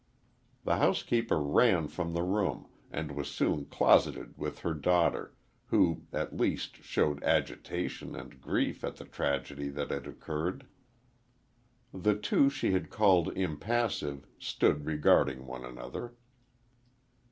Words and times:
The 0.63 0.77
housekeeper 0.77 1.39
ran 1.39 1.87
from 1.87 2.13
the 2.13 2.23
room, 2.23 2.67
and 2.89 3.11
was 3.11 3.27
soon 3.29 3.65
closeted 3.65 4.35
with 4.35 4.61
her 4.61 4.73
daughter, 4.73 5.35
who, 5.67 6.07
at 6.11 6.35
least 6.35 6.77
showed 6.77 7.23
agitation 7.23 8.15
and 8.15 8.41
grief 8.41 8.83
at 8.83 8.95
the 8.95 9.05
tragedy 9.05 9.69
that 9.69 9.91
had 9.91 10.07
occurred. 10.07 10.65
The 11.93 12.15
two 12.17 12.49
she 12.49 12.71
had 12.71 12.89
called 12.89 13.37
impassive, 13.37 14.25
stood 14.39 14.87
regarding 14.87 15.45
one 15.45 15.63
another. 15.63 16.15